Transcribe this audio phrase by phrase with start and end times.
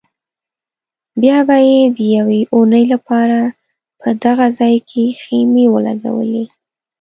[1.21, 3.39] بیا به یې د یوې اونۍ لپاره
[3.99, 6.45] په دغه ځای کې خیمې ولګولې.